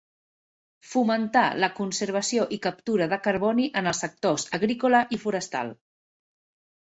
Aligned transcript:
Fomentar 0.93 1.43
la 1.63 1.69
conservació 1.79 2.45
i 2.57 2.59
captura 2.63 3.09
de 3.11 3.19
carboni 3.27 3.67
en 3.83 3.91
els 3.93 4.01
sectors 4.05 4.47
agrícola 4.59 5.03
i 5.19 5.21
forestal. 5.27 5.71